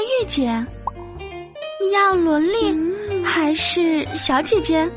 [0.00, 0.46] 御姐？
[1.92, 2.74] 要萝莉
[3.24, 4.88] 还是小姐姐？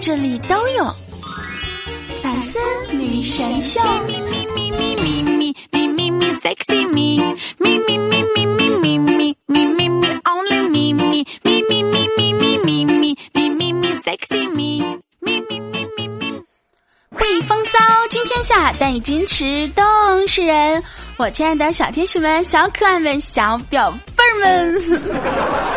[0.00, 0.84] 这里都有。
[2.22, 2.58] 百思
[2.92, 3.80] 女神秀。
[17.10, 17.78] 会风骚
[18.08, 19.84] 惊天下，但以矜持动
[20.26, 20.82] 世人。
[21.16, 23.92] 我亲爱的小天使们、小可爱们、小表
[24.40, 25.02] 们，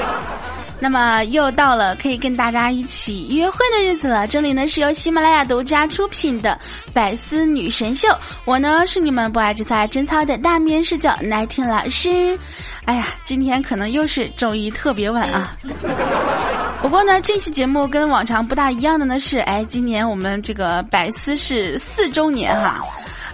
[0.80, 4.28] 那么又到了可以跟大家一起约会的日子了。
[4.28, 6.60] 这里呢是由喜马拉雅独家出品的
[6.92, 8.08] 《百思女神秀》，
[8.46, 12.38] 我呢是你们不爱吃菜真操的大面试者奶听老师。
[12.86, 15.56] 哎呀，今天可能又是周一特别晚啊。
[16.82, 22.82] 不过呢，这期节目跟往常不大一样的呢是，哎，今年我们这个百思是四周年哈。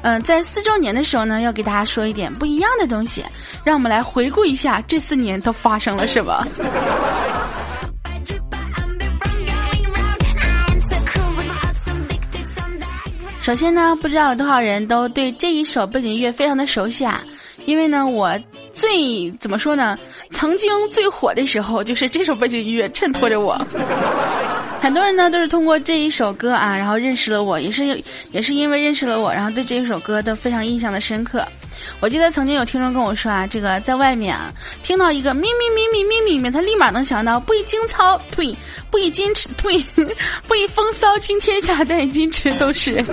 [0.08, 3.26] 嗯，在四周年的时候呢，要给大家说一点不一样的东西，
[3.66, 6.48] 让我们来回顾一下这四年都发生了什么。
[13.42, 17.22] 首先呢，不知道有多少人都对这一首背景音乐非常的熟悉啊，
[17.68, 18.34] 因为呢，我
[18.74, 20.00] 最怎么说呢，
[20.32, 23.60] 曾经最火的时候就是这首背景音乐衬托着我。
[24.80, 28.02] 很多人呢都是通过这一首歌啊，然后认识了我，也是
[28.32, 31.46] 也是因为认识了我，然后对这一首歌都非常印象的深刻。
[32.00, 38.56] 我记得曾经有听众跟我说啊，这个在外面啊听到一个咪咪咪咪咪咪咪，他立马能想到不以惊操退，
[38.90, 39.84] 不以矜持退，
[40.48, 43.06] 不以风骚惊天下，但以矜持斗世人。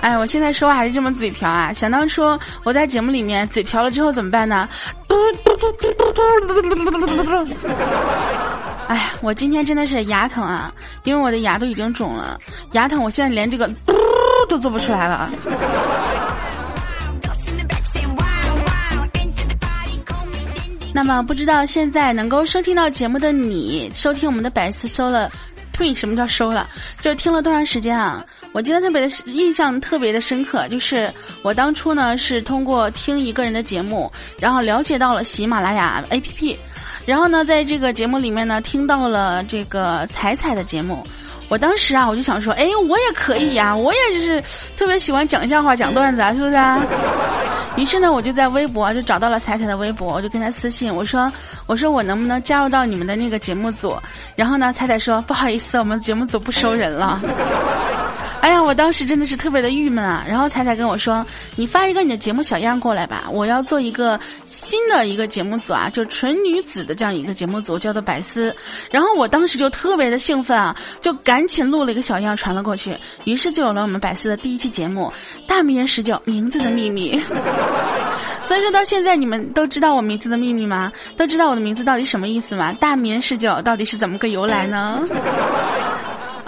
[0.00, 1.72] 哎，我现在说话还是这么嘴瓢啊！
[1.72, 2.22] 想当初
[2.64, 4.68] 我在节目里面嘴瓢了之后怎么办呢？
[8.86, 10.72] 哎，我今天真的是牙疼啊，
[11.04, 12.38] 因为我的牙都已经肿了，
[12.72, 13.94] 牙疼，我现在连这个嘟
[14.48, 15.28] 都做不出来了。
[20.94, 25.30] 那么，不知道现在能够收听到节目的你，收听我们的百思收了，
[25.78, 26.68] 呸，什么叫收了？
[27.00, 28.24] 就是听了多长时间啊？
[28.52, 31.10] 我记得特别的印象特别的深刻，就是
[31.42, 36.56] 我当初呢是通过听一个人的节目，然后了解到了喜马拉雅 APP。
[37.06, 41.02] 然后呢，在这个节目里面呢，听到了这个彩彩的节目，
[41.48, 44.42] 我当时啊，我就想说，哎，我也可以呀，我也就是
[44.76, 46.78] 特别喜欢讲笑话、讲段子啊，是不是啊？
[47.76, 51.32] 于是呢，我就在微博就找到了彩彩的微博，我就跟他私信，我说，
[51.66, 53.96] 我说我能不能加入到你们的那个节目组？
[54.34, 57.20] 然后呢，彩彩说，不好意思，我们节目组不收人了。
[58.40, 60.24] 哎呀，我当时真的是特别的郁闷啊！
[60.26, 61.26] 然后彩彩跟我说
[61.56, 68.54] ：“你发一个你的节目小样过来吧，我要做一个新的一个节目组啊，就纯女子的这样一个节目组，叫做百思。”
[68.90, 75.12] 然后我当时就特别的兴奋啊，就赶紧录了一个小样传了过去，于是就有了我们百思的第一期节目
[75.46, 77.20] 《大名人十九名字的秘密》。
[78.46, 80.90] 所以说到现在，你们都知道我名字的秘密吗？
[81.18, 82.72] 都知道我的名字到底什么意思吗？
[82.80, 85.02] 大名人十九到底是怎么个由来呢？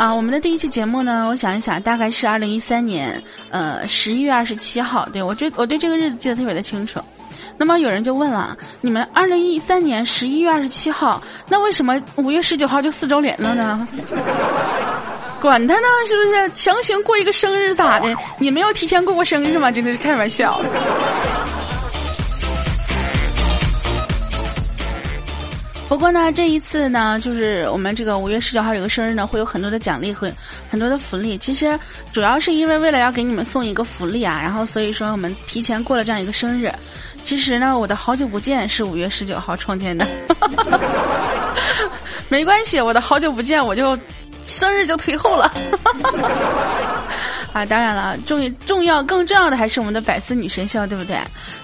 [0.01, 5.07] 啊，我们的第一期节目呢，我想一想，大概是二零一三年，呃，十一月二十七号。
[5.13, 6.99] 对我觉我对这个日子记得特别的清楚。
[7.59, 13.87] 那么有人就问了，你们二零一三年十一月二十七号，那为什么五月十九号就四周年了呢？
[15.39, 18.17] 管他呢，是不是强行过一个生日咋的？
[18.39, 19.71] 你没有提前过过生日吗？
[19.71, 20.59] 真的是开玩笑。
[25.91, 30.31] 不过呢，这一次呢，就是我们这个五月十九号这个生日呢，会有很多的奖励和
[30.71, 31.37] 很多的福利。
[31.37, 31.77] 其实
[32.13, 36.73] 主要是因为为了要给你们送一个福利啊，然后所以说我们提前过了这样一个生日。
[37.25, 40.07] 其实呢，我的好久不见是五月十九号创建的，
[42.29, 43.99] 没关系，我的好久不见我就
[44.47, 45.53] 生日就推后了。
[47.53, 51.17] 啊，当然了，重重要更重要的还是我们的百思女神秀，对不对？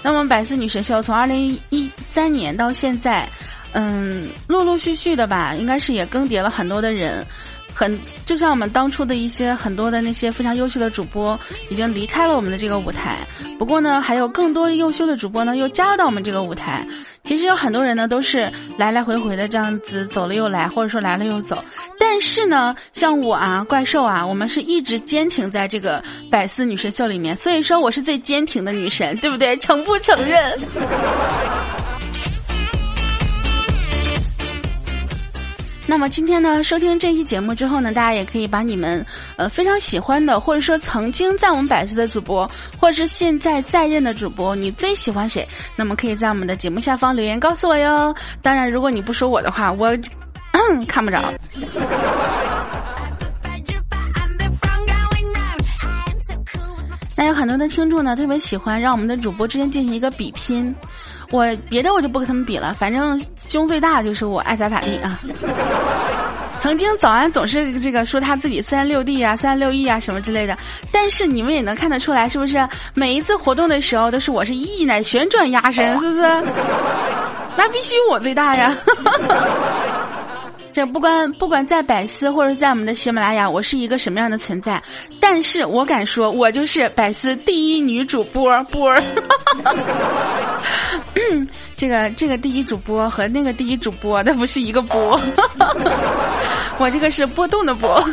[0.02, 3.24] 那么百思女神秀从二零一三年到现在。
[3.78, 7.22] 嗯，陆陆续续的吧，应该是也更迭了很多的人，
[7.74, 11.38] 很就像我们当初的一些很多的那些非常优秀的主播
[11.68, 13.18] 已经离开了我们的这个舞台。
[13.58, 16.86] 不过呢，还有更多优秀的主播呢又加入到我们这个舞台。
[17.22, 21.62] 其实有很多人呢都是来来回回的这样子走了又来，或者说来了又走。
[21.98, 29.54] 但是呢，像我啊，怪兽啊，我们是一直坚挺在这个百思女神秀里面，所以说我是最坚挺的女神，对不对？
[29.58, 30.58] 承不承认？
[35.88, 39.06] 那么今天呢，收听这期节目之后呢，大家也可以把你们
[39.36, 45.46] 呃非常喜欢的，或者说曾经在我们百岁的主播，或者是现在在任的主播，你最喜欢谁？
[45.76, 48.14] 那么可以在我们的节目下方留言告诉我哟。
[48.42, 49.96] 当然，如果你不说我的话，我
[50.88, 51.32] 看不着。
[57.18, 60.74] 那有很多的听众呢，特别喜欢让我们的主播之间进行一个比拼。
[61.30, 65.18] 我别的我就不跟他们比了，反正胸最大的就是我，爱咋咋地啊。
[66.58, 70.56] 曾经早安总是这个说他自己三六 D 啊、三六 E 啊什么之类的，
[70.90, 72.66] 但是你们也能看得出来，是不是？
[72.94, 76.22] 每一次活动的时候都是我是 E 呢旋转压身，是不是？
[77.56, 78.74] 那必须我最大呀！
[80.76, 84.82] 这不管不管在百思或者在我们的喜马拉雅，我是一个什么样的存在？
[85.18, 89.02] 但是我敢说，我就是百思第一女主播波儿。
[91.78, 95.18] 这个这个第一主播和那个第一主播，那不是一个波。
[96.76, 97.98] 我这个是波动的波。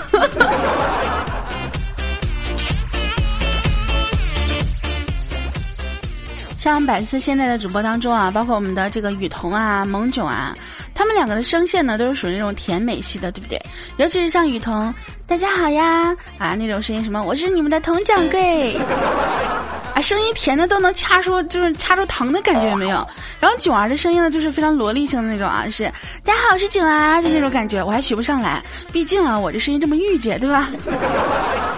[6.58, 10.56] 像百思现在的主播当中啊，包括我们的这个雨桐啊、萌囧啊，
[11.04, 13.62] 他们两个的声线呢，都是属于那种甜美系的，对不对？
[13.98, 14.96] 尤其是像雨桐，
[15.28, 18.74] 大家好呀啊那种声音，什么我是你们的佟掌柜。
[19.94, 23.06] 啊，声音甜的都能掐出，就是掐出糖的感觉有没有？
[23.42, 25.92] 然后囧儿的声音呢，就是非常萝莉性的那种啊，是
[26.24, 28.64] 大家好，我是囧儿，就那种感觉，我还学不上来，
[28.94, 30.70] 毕竟啊，我这声音这么御姐，对吧？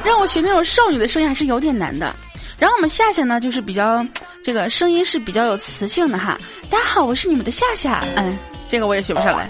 [0.05, 2.15] 让我学那种少女的声音还是有点难的。
[2.57, 4.05] 然后我们夏夏呢，就是比较
[4.43, 6.37] 这个声音是比较有磁性的哈。
[6.69, 8.37] 大家好，我是你们的夏夏，嗯，
[8.67, 9.49] 这个我也学不上来。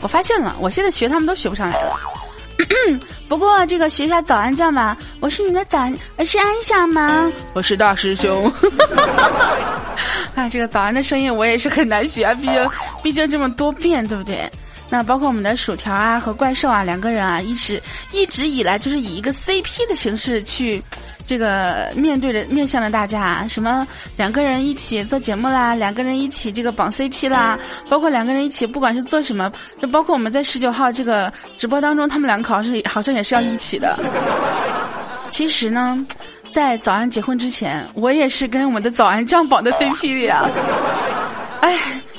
[0.00, 1.98] 我发现了，我现在学他们都学不上来了。
[3.26, 5.96] 不过这个学一下早安叫嘛，我是你的早安，
[6.26, 7.32] 是安夏吗？
[7.54, 8.52] 我是大师兄。
[10.34, 12.70] 啊， 这个早安的声音我也是很难学啊，毕竟
[13.02, 14.38] 毕竟这么多变，对不对？
[14.90, 17.80] 那包括我们的薯条啊和怪兽啊两个人啊，一直
[18.12, 20.82] 一直以来就是以一个 CP 的形式去。
[21.30, 23.86] 这个面对着面向着大家，什么
[24.16, 27.56] 两个人一起做节目啦，两个人一起这个绑 CP 啦，
[27.88, 29.48] 包括两个人一起不管是做什么，
[29.80, 33.96] 就包括我们在十九号这个直播当中，他们两个好像好像也是要一起的。
[35.30, 36.04] 其实呢，
[36.50, 40.44] 在早安结婚之前，我也是跟我们的早安酱绑的 CP 的呀。
[41.60, 41.78] 哎，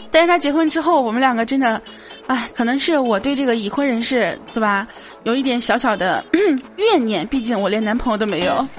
[0.09, 1.81] 但是他结婚之后，我们两个真的。
[2.31, 4.87] 哎，可能是我对这个已婚人士，对吧，
[5.23, 6.23] 有一点小小的
[6.79, 7.27] 怨念。
[7.27, 8.65] 毕竟我连男朋友都没有。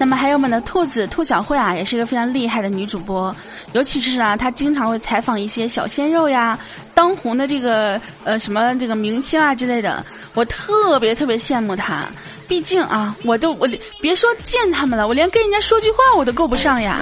[0.00, 3.32] 那么还有我们的兔子兔小慧啊，也是一个非常厉害的女主播。
[3.72, 6.58] 尤其是啊，她经常会采访一些小鲜肉呀、
[6.92, 10.04] 当红的这个呃什么这个明星啊之类的。
[10.34, 12.04] 我特别特别羡慕她。
[12.52, 13.66] 毕竟啊，我都我
[13.98, 16.98] 别说见他们了，我连跟人家说句话我都够不上呀。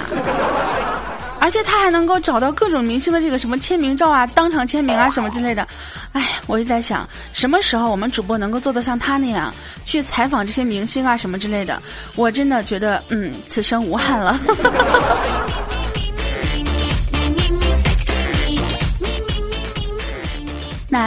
[1.41, 5.67] 而且他还能够找到各种明星的这个什么签名照啊，当场签名啊什么之类的。
[6.13, 9.53] 哎，我就在想，什么时候我们主播能够做得像他那样
[9.83, 11.81] 去采访这些明星啊什么之类的？
[12.15, 14.39] 我真的觉得，嗯，此生无憾了。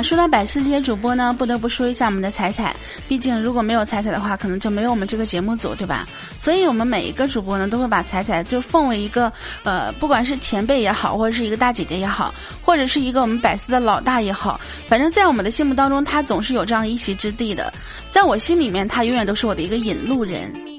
[0.05, 2.77] 说到百思这些主播呢，不得不说一下我们的彩彩。
[3.09, 6.07] 毕竟如果没有彩彩的话，可能就没有我们这个节目组，对吧？
[6.43, 17.73] 所以我们每一个主播呢，都会把彩彩就奉为一个呃，不管是前辈也好，或者是一个大姐姐也好，或者是一个我们百思的老大也好，反正在我们的心目当中，他总是有这样一席之地的。
[18.11, 20.74] 在我心里面，他永远都是我的一个引路人。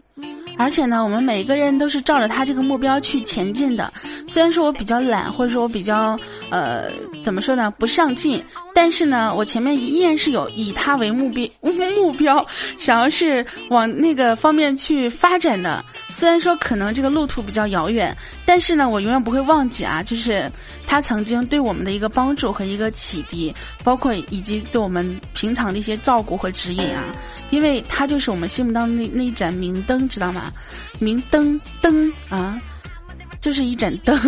[0.57, 3.91] 而且呢，我们每一个人都是照着他这个目标去前进的。
[4.27, 6.17] 虽然说我比较懒，或者说我比较
[6.49, 6.91] 呃，
[7.23, 8.43] 怎么说呢，不上进，
[8.73, 12.45] 但是呢，我前面依然是有以他为目标目标，
[12.77, 15.83] 想要是往那个方面去发展的。
[16.09, 20.49] 虽然说可能这个路途比较遥远，但是呢，我永远不会忘记啊，就是
[20.87, 27.03] 他曾经对我们的一个帮助和一个启迪，包括以及对我们平常的一些照顾和指引啊。
[27.55, 30.51] 因为他就是我们心目当中那那一盏明灯，知道吗？
[30.99, 32.59] 明灯灯啊，
[33.39, 34.13] 就是一盏灯。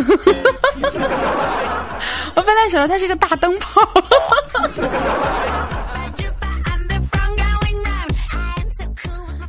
[2.36, 3.82] 我本来想说他是个大灯泡。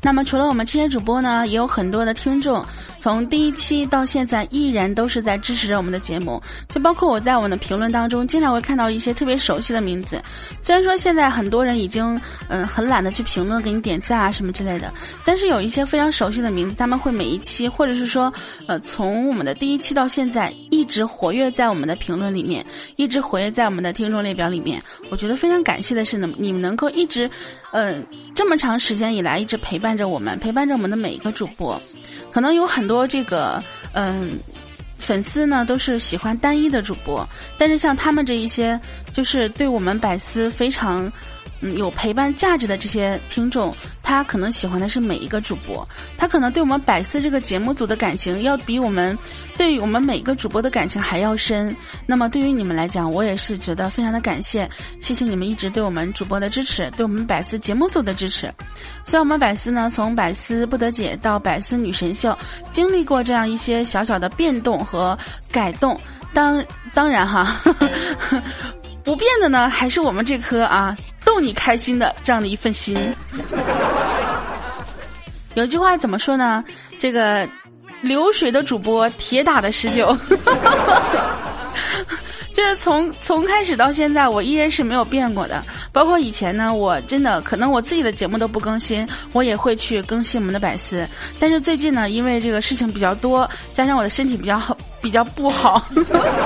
[0.09, 2.65] 那么除了我们这些主播呢，也有很多的听众。
[2.99, 10.21] 从第一期到现在，依然都是在支持着我们的节目，就包括我在我们的评论当中，经常会看到一些特别熟悉的名字。
[10.63, 14.93] 虽然说现在很多人已经嗯很懒得去评论给你点赞啊什么之类的，
[15.27, 18.33] 但是有一些非常熟悉的名字，他们会每一期或者是说
[18.67, 22.65] 呃从我们的第一期到现在一直活跃在我们的评论里面，
[22.97, 24.83] 一直活跃在我们的听众列表里面。
[25.11, 27.31] 我觉得非常感谢的是呢，你们能够一直
[27.73, 31.79] 嗯这么长时间以来一直陪伴着我们，陪伴着我们的每一个主播。
[32.31, 33.63] 可能有很多这个
[33.93, 34.39] 嗯
[34.99, 37.29] 粉丝呢，都是喜欢单一的主播，
[37.59, 38.79] 但是像他们这一些，
[39.13, 41.11] 就是对我们百思非常
[41.61, 45.87] 嗯有陪伴价值的这些听众，他可能喜欢的是每一个主播，
[46.17, 49.17] 他可能对我们百思这个节目组的感情要比我们
[49.57, 51.75] 对于我们每一个主播的感情还要深。
[52.07, 54.69] 那么对于你们来讲，我也是觉得非常的感谢，
[55.01, 58.53] 谢谢你们一直对我们主播的支持，对我们百思节目组的支持。
[59.05, 62.37] 虽然我们百思呢，从百思不得解到百思女神秀，
[62.71, 65.19] 经历过这样一些小小的变动和
[65.51, 65.99] 改动。
[66.35, 66.63] 当
[66.95, 67.61] 当然哈，
[69.03, 70.95] 不变的呢，还是我们这颗啊
[71.39, 72.99] 逗你开心的这样的一份心。
[75.55, 76.65] 有句话怎么说呢？
[76.99, 77.49] 这个
[78.03, 80.17] 流水的主播，铁打的十九。
[82.53, 85.65] 就是从从开始到现在，我依然是没有变过的。
[85.93, 91.07] 包括以前呢，我真的可能我自己的节目都不更新，我也会去更新我们的百思。
[91.39, 94.77] 但是最近呢，因为这个事情比较多，加上我的身体比较好，
[95.09, 95.83] 比较不好，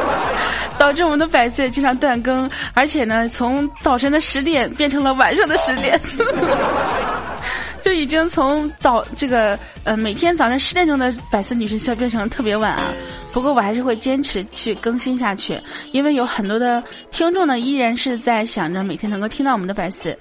[0.79, 6.01] 导致我们的百思也经常断更，而且呢，从早晨的十点变成了晚上的十点。
[7.83, 12.85] 就已经从早这个呃每天早上十点钟的百思女神秀变成特别晚啊，
[13.33, 20.17] 不过我还是会坚持去更新下去，因为有很多的听众呢依然是在想着每天能够听到我们的百思，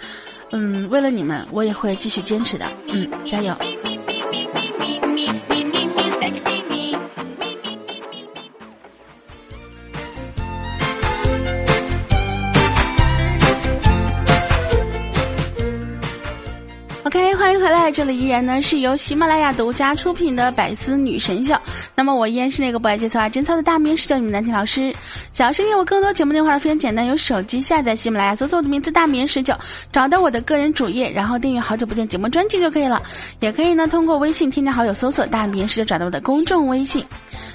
[0.51, 3.55] 嗯，为了你们，我也会继续坚持的，嗯，加油。
[17.91, 21.55] 这里依然呢是由喜马拉雅独家出品的百思女神秀。
[21.93, 24.93] 那么我依然是那个不爱节操爱贞操的大名，是叫你们南青老师。
[25.31, 29.53] 想要收听我更多节目内容的话，非常简单，有手机下载喜马拉雅，搜索我的名字大名十九，
[29.91, 33.01] 找到我的个人主页，然后订阅好久不见节目专辑就可以了。
[33.39, 37.03] 也可以呢通过微信添加好友，搜索大名十九，找到我的公众微信。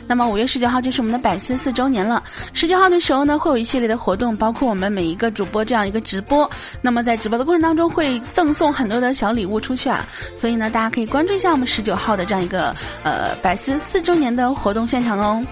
[0.06, 2.22] 那么五月十九号就是我们的百思四周年了。
[2.52, 6.48] 十九号的时候呢，会有一系列的活动，包括我们每一个主播这样一个直播。
[6.80, 10.06] 那么在直播的过程当中，会赠送很多的小礼物出去啊。
[10.36, 15.44] 所以呢，大家可以关注一下我们十九号的这样一个呃百思四周年的活动现场哦。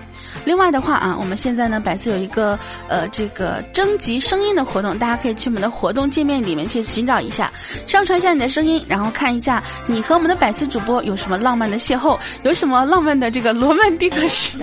[0.45, 7.53] 另外的话啊，我们现在呢，百思有一个呃这个征集声音的活动，大家可以去我们的活动界面里面去寻找一下，
[7.87, 14.57] 上传一下你的声音，然后看一下你和我们的百思主播有什么浪漫的邂逅，有什么浪漫的这个罗曼蒂克史。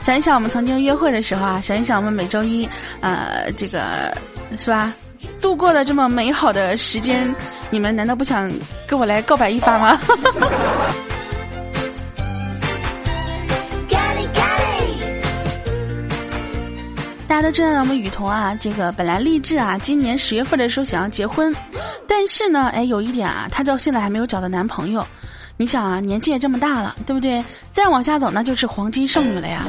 [0.00, 2.68] 想一想我们曾经约会的时候啊，想一想我们每周一
[3.00, 4.16] 呃这个
[4.58, 4.92] 是吧
[5.40, 7.32] 度过的这么美好的时间，
[7.70, 8.50] 你们难道不想
[8.86, 10.00] 跟我来告白一发吗？
[17.42, 21.52] 那这样，我们雨桐啊，这个本来励志啊，今年十月份的时候想要结婚，
[22.06, 25.04] 但是呢，哎，有一点啊，她到现在还没有找到男朋友。
[25.56, 27.44] 你想啊，年纪也这么大了，对不对？
[27.72, 29.66] 再往下走，那就是黄金剩女了呀。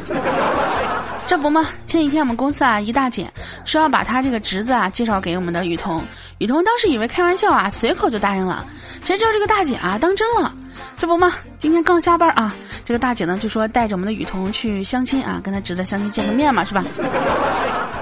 [1.25, 1.67] 这不吗？
[1.87, 3.31] 前几天我们公司啊，一大姐
[3.65, 6.03] 说要把她这个侄子啊介绍给我们的雨桐，
[6.37, 8.65] 雨桐当时以为开玩笑啊，随口就答应了。
[9.03, 10.53] 谁知道这个大姐啊当真了。
[10.97, 11.33] 这不吗？
[11.57, 16.83] 今天刚下班啊，这个大姐呢就说带着我们的雨桐去相亲啊，跟她侄子相亲见个面嘛，是吧？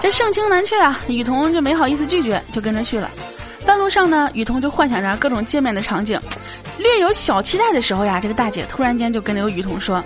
[0.02, 3.10] 这盛情难却啊，雨桐就没好意思拒绝，就跟着去了。
[3.66, 6.20] 半路上呢，雨桐就幻想着各种见面的场景，
[6.78, 10.04] 略有小期待的时候呀，这个大姐突然间就跟那个雨桐说：“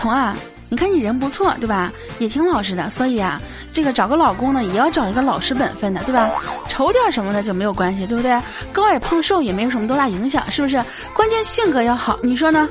[0.00, 0.36] 桐啊。”
[0.68, 1.92] 你看你人不错，对吧？
[2.18, 3.40] 也挺老实的，所以啊，
[3.72, 6.30] 这个找个老公呢，也要找一个老实本分的，对吧？
[6.68, 8.36] 丑点什么的就没有关系，对不对？
[8.72, 10.82] 高矮胖瘦也没有什么多大影响，是不是？
[11.14, 12.68] 关键性格要好，你说呢？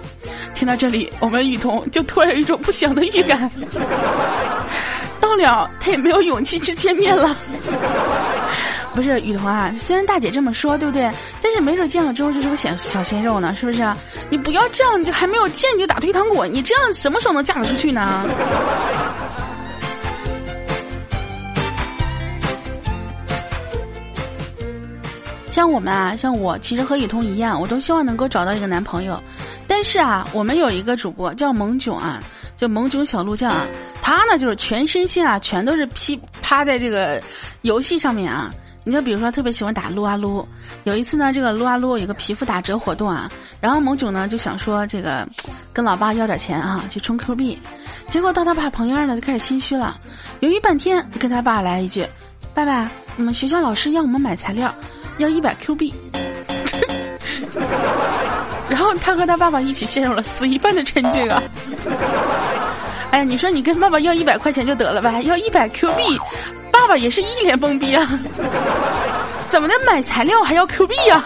[0.54, 3.50] 听到这里，我们雨桐就突然有一种不祥的预感，
[5.22, 7.36] 到了他也没有勇气去见面了。
[8.96, 11.12] 不是雨桐啊，虽然大姐这么说，对不对？
[11.42, 13.86] 但是没准见了之后就是个小小鲜肉呢，是不是？
[14.30, 18.26] 你不要这样，你就还没有见你就打退堂鼓，你这样什么时候能嫁得出去呢？
[25.52, 29.22] 像我们啊，像我，其实和雨桐一样，我都希望能够找到一个男朋友。
[29.68, 32.24] 但是啊，我们有一个主播叫萌囧啊，
[32.56, 33.68] 就萌囧小鹿酱啊，
[34.02, 37.22] 他呢就是全身心啊，全都是披趴在这个
[37.62, 38.54] 游戏上面啊。
[38.88, 40.48] 你就比如说特别喜欢打撸啊撸，
[40.84, 43.28] 有一次呢，这个撸啊撸有个皮肤打折活动啊，
[43.60, 45.28] 然后萌囧呢就想说这个
[45.74, 47.60] 跟老爸要点钱啊，去充 Q 币，
[48.10, 49.98] 结果到他爸朋友呢就开始心虚了，
[50.42, 52.06] 犹豫半天跟他爸来一句
[52.54, 54.72] ：“爸爸，我们学校老师要我们买材料，
[55.18, 55.92] 要一百 Q 币。
[58.70, 61.42] ”然后他和他爸爸一起陷入了死一般的沉静啊！
[63.10, 66.04] 哎，你说你跟爸爸要一百块钱就得了呗，要一百 Q 币。
[66.72, 68.06] 爸爸也是一脸懵逼啊！
[69.56, 71.24] 怎么能买材料还要 Q 币呀？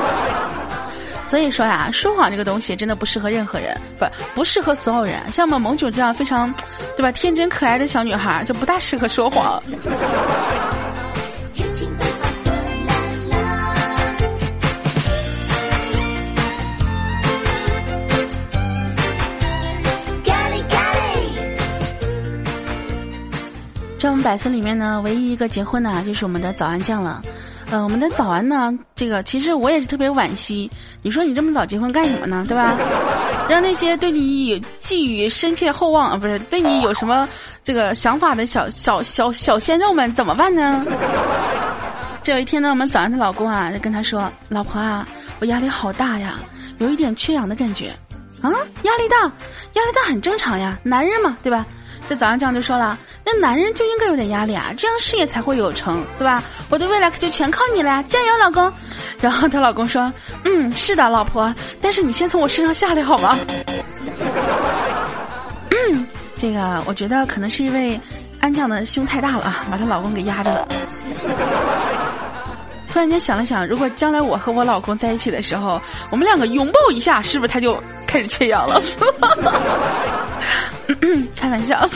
[1.26, 4.04] 所以说呀，说谎这个东西真的不适合任何人，不
[4.34, 5.14] 不适合所有人。
[5.32, 6.52] 像我们萌九这样非常，
[6.98, 7.10] 对吧？
[7.10, 9.58] 天真可爱的小女孩就不大适合说谎。
[24.00, 27.22] 在我们百思里面呢，唯一一个结婚的，就是我们的早安酱了。
[27.70, 30.70] 呃，我们的早安呢，这个其实我也是特别惋惜。
[31.02, 32.42] 你说你这么早结婚干什么呢？
[32.48, 32.78] 对吧？
[33.46, 37.28] 让那些对你寄予深切厚望啊，不是对你有什么
[37.62, 40.82] 这个想法的小小小小鲜肉们怎么办呢？
[42.24, 45.06] 这有一天呢，我们早安的老公啊，就跟他说：“老婆啊，
[45.40, 46.36] 我压力好大呀，
[46.78, 47.94] 有一点缺氧的感觉。”
[48.40, 48.50] 啊，
[48.84, 49.24] 压力大，
[49.74, 51.66] 压力大很正常呀，男人嘛，对吧？
[52.10, 56.42] 这早上这样就说了，那男人就应该有点压力啊，这样事业才会有成，对吧？
[56.68, 58.68] 我的未来可就全靠你了呀，加油，老公！
[59.20, 60.12] 然后她老公说
[60.44, 63.38] ：“嗯，是的，老婆，但是你先从我身上下来好吗？”
[65.70, 66.04] 嗯，
[66.36, 68.00] 这个我觉得可能是因为
[68.40, 70.66] 安酱的胸太大了，把她老公给压着了。
[72.92, 78.82] 突然间想了想，如果将来我和我老公在一起的时候，我们两个拥抱一下，是不是他就开始缺氧了？
[81.36, 81.80] 开玩笑。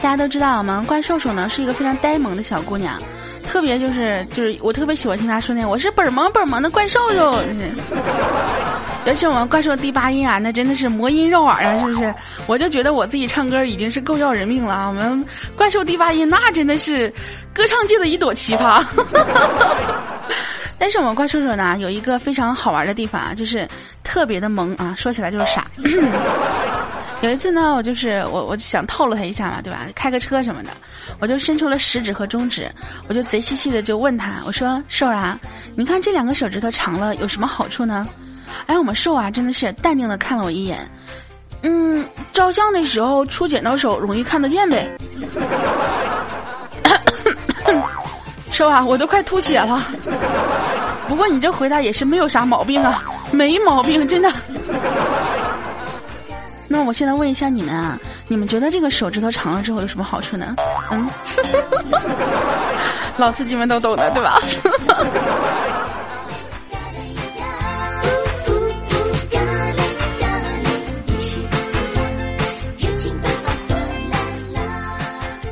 [0.00, 3.00] 大家都知道，我们怪兽兽呢是一个非常呆萌的小姑娘，
[3.46, 7.40] 特别就是就是我特别喜欢听她说那我是本萌本萌的怪兽兽。
[9.04, 12.14] 尤其我们怪兽第八音啊，那真的是魔音绕耳啊，是不是？
[12.46, 14.86] 我就觉得我自己唱歌已经是够要人命了啊！
[14.88, 15.24] 我们
[15.56, 17.12] 怪兽第八音那真的是
[17.52, 18.84] 歌唱界的一朵奇葩。
[20.82, 23.68] 但是我们怪兽兽呢，有一个非常好玩的地方啊，就是
[24.02, 25.64] 特别的萌啊，说起来就是傻。
[27.22, 29.86] 有一次呢，我就是我，我想套路他一下嘛，对吧？
[29.94, 30.70] 开个车什么的，
[31.20, 32.68] 我就伸出了食指和中指，
[33.06, 35.38] 我就贼兮兮的就问他，我说：“兽啊，
[35.76, 38.08] 你看这两个手指头长了有什么好处呢？”
[38.66, 40.80] 哎，我们兽啊，真的是淡定的看了我一眼，
[41.62, 44.90] 嗯，照相的时候出剪刀手容易看得见呗。
[48.52, 49.82] 兽啊，我都快吐血了。
[51.08, 54.30] 不过你这回答也是没有啥毛病啊，没毛病，真的。
[56.68, 60.54] 那我现在问一下你们啊，你们觉得这个手指头长了之后有什么好处呢？
[60.90, 61.08] 嗯，
[63.16, 64.40] 老司机们都懂的，对吧？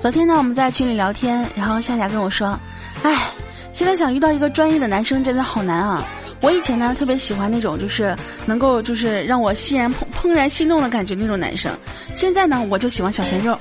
[0.00, 2.58] 昨天呢，我们在群里聊天，然后夏夏跟我说
[3.02, 3.30] ：“哎，
[3.72, 6.04] 现在想遇到一个专业的男生真的好难啊！
[6.40, 11.70] 我以前呢特别喜欢那种就是能够就是让我欣然怦怦然心动的感觉那种男生，
[12.12, 13.58] 现在呢我就喜欢小鲜肉，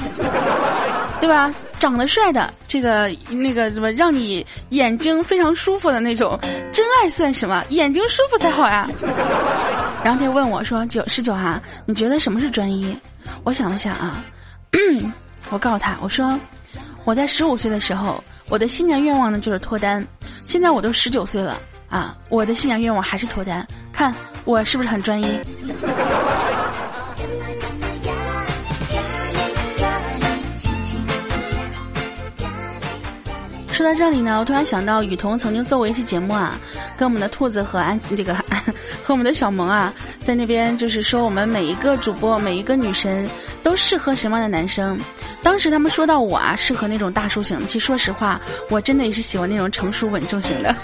[1.19, 1.53] 对吧？
[1.79, 6.37] 长得帅的，这个那个怎么让你眼睛非常舒服的那种，
[6.73, 7.63] 真爱算什么？
[7.69, 8.89] 眼睛舒服才好呀！”
[10.03, 12.97] 然后就问我说：“九十九哈，你觉得什么是专一？”
[13.43, 14.23] 我想了想啊。
[15.49, 16.37] 我告诉他，我说
[17.05, 20.05] 我在十五岁的时候，我的新年愿望呢就是脱单。
[20.47, 21.55] 现在我都十九岁了
[21.87, 23.65] 啊，我的新年愿望还是脱单。
[23.93, 25.39] 看我是不是很专一？
[33.71, 36.59] 说到这里呢，我突然想到雨桐曾经做过一期节目啊，
[36.97, 38.33] 跟我们的兔子和安这个
[39.01, 39.93] 和我们的小萌啊，
[40.25, 43.29] 在那边就是说我们每一个主播每一个女神
[43.63, 44.99] 都适合什么样的男生。
[45.49, 47.59] 当时他们说到我啊，适合那种大叔型。
[47.65, 50.75] 其实说实话，我真的也是喜欢那种成熟稳重型的。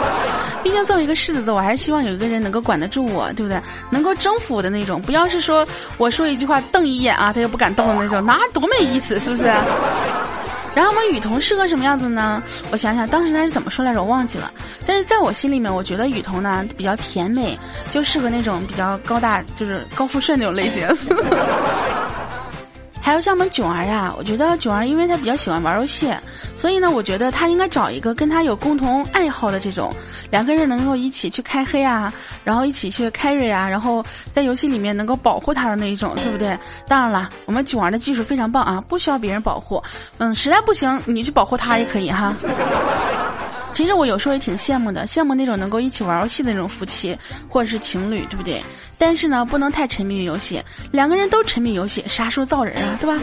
[0.64, 3.60] 毕竟作为一个狮子座，我还是希望有一个人能够管得住我，对不对？
[3.90, 9.42] 能够征服我的那种，不要是说我说一句话瞪一眼啊，他就不敢动的那种，那多没意思，是不是？
[10.74, 12.42] 然后我们雨桐适合什么样子呢？
[12.70, 14.02] 我想想，当时他是怎么说来着？
[14.02, 14.50] 我忘记了。
[14.86, 17.58] 但是在我心里面，我觉得雨桐呢比较甜美，
[17.90, 20.88] 就适合那种比较高大，就是高富帅那种类型。
[23.02, 26.08] 还有像我们囧儿啊，我觉得囧儿因为他比较喜欢玩游戏，
[26.54, 29.92] 所以呢，我觉得他应该找一个跟他有共同爱好的这种，
[30.30, 32.12] 两个人能够一起去开黑啊，
[32.44, 36.56] 然后一起去开瑞啊，然后在游戏里面能够保护他的那一种，对不对？
[36.86, 39.82] 当然了，我们囧儿的技术非常棒啊，不需要别人保护，
[40.18, 42.34] 嗯，实在不行你去保护他也可以哈。
[43.72, 47.16] 其实我有时候也挺羡慕的，羡慕那种能够一起玩游戏的那种夫妻
[47.48, 48.62] 或者是情侣，对不对？
[48.98, 52.98] 但是呢，不能太沉迷于游戏，两个人都沉迷游戏，啥时候造人啊？
[53.00, 53.18] 对吧？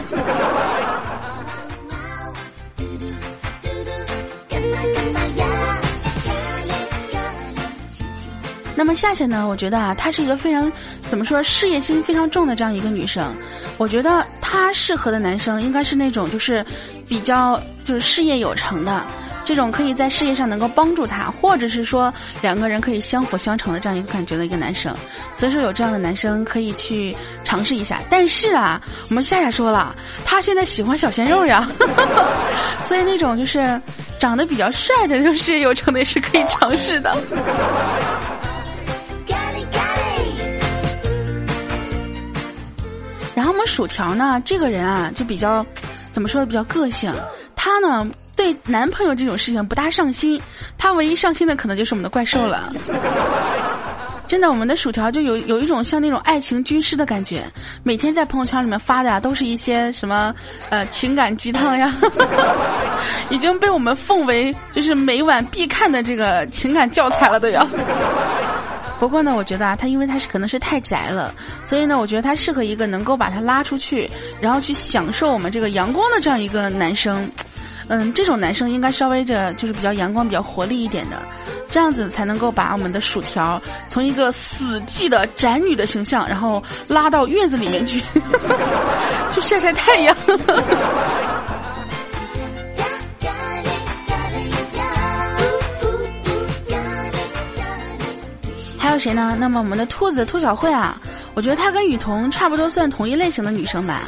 [8.74, 9.46] 那么夏夏呢？
[9.46, 10.70] 我觉得啊，她是一个非常
[11.08, 13.34] 怎么说事业心非常重的这样一个女生，
[13.76, 16.64] 我觉得她适合的男生应该是那种就是
[17.06, 19.04] 比较就是事业有成的。
[19.48, 24.94] 这种可以在事业上能够帮助他，或者是说两个人可以相辅相成的这样一个感觉的一个男生，
[25.34, 28.02] 所以说有这样的男生可以去尝试一下。
[28.10, 31.66] 但是啊，我们夏夏说了，他现在喜欢小鲜肉呀，
[32.84, 33.80] 所以那种就是
[34.20, 37.16] 长得比较帅的那种事业有成的是可以尝试的。
[43.34, 45.64] 然后我们薯条呢，这个人啊，就比较
[46.12, 47.10] 怎么说呢，比较个性。
[47.56, 48.06] 他呢，
[48.38, 50.40] 对男朋友这种事情不大上心，
[50.78, 52.72] 他唯一上心的可能就是我们的怪兽了。
[54.28, 57.42] 真的，我们的薯条就有有一种像那种爱情军师的感觉，
[57.82, 60.32] 每天在朋友圈里面发的呀，都是一些什么
[60.70, 61.92] 呃情感鸡汤呀，
[63.28, 67.66] 已经被我们奉为就是每晚必看的这个情感教材了都要。
[69.00, 74.08] 不过呢，我觉得啊，他因为他是可能是太宅了，所以呢，我觉得他适合一个能够把他拉出去，
[74.40, 77.28] 然后去享受我们这个阳光的这样一个男生。
[77.88, 81.22] 嗯，这种男生应该稍微的，就是比较阳光、比较活力一点的，
[81.70, 88.02] 这样子才能够把我们的薯条从一个死寂的宅女的形象，然后拉到院子里面去，
[89.32, 90.14] 去晒晒太阳。
[98.80, 99.36] 还有谁呢？
[99.38, 100.98] 那么我们的兔子兔小慧啊，
[101.34, 104.02] 我觉得她跟雨桐差不多，算同一类型的女生吧。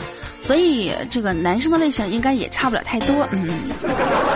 [0.51, 3.47] 所以这个男生的类型应该也差不了太多，嗯，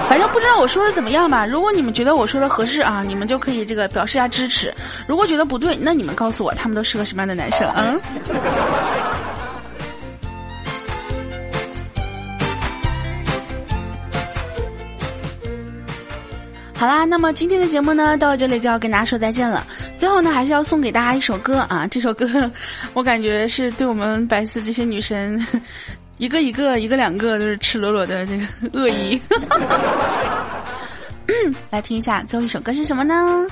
[0.08, 1.44] 反正不知道我说的怎么样吧。
[1.44, 4.68] 如果你们觉得我说的合适啊，你们就可以这个表示一下支持；
[5.08, 8.00] 如果觉得不对，那你们告诉我他们都适合什么样的男生，嗯。
[16.76, 19.66] 好啦，那么今天的节目呢，到这里就要跟大家说再见了。
[19.98, 21.88] 最后呢，还是要送给大家一首歌啊！
[21.90, 22.48] 这首歌，
[22.92, 25.44] 我感觉是对我们百思这些女神，
[26.18, 29.20] 一个一个、一个两个都是赤裸裸的这个恶意。
[31.70, 33.46] 来听一下，最后一首歌是什么呢？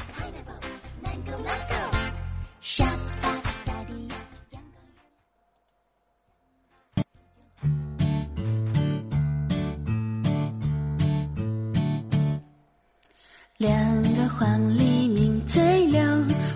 [13.59, 16.03] 两个黄鹂鸣翠柳，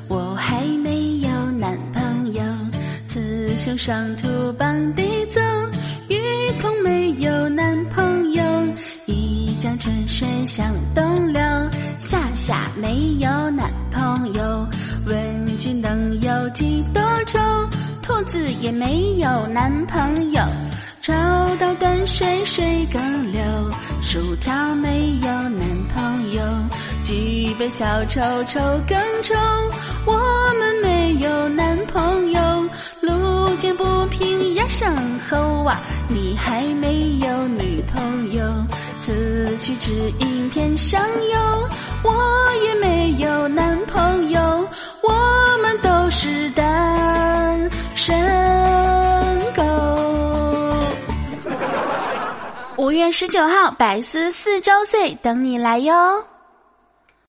[0.08, 2.42] 我还没有男朋友。
[3.06, 4.26] 雌雄双兔
[15.72, 17.38] 能有几多愁？
[18.02, 20.42] 兔子也没有男朋友。
[21.00, 21.12] 找
[21.60, 23.40] 到淡水水更流，
[24.02, 25.60] 薯条没有男
[25.94, 26.42] 朋友。
[27.04, 29.34] 举杯消愁愁更愁，
[30.04, 30.18] 我
[30.58, 32.40] 们没有男朋友。
[33.00, 34.92] 路见不平一声
[35.30, 38.42] 吼啊，你还没有女朋友。
[39.00, 41.00] 此去只应天上
[41.32, 41.68] 有，
[42.02, 44.68] 我也没有男朋友。
[46.18, 48.18] 是单身
[49.54, 49.62] 狗。
[52.78, 56.24] 五月十九号，百思四周岁，等你来哟。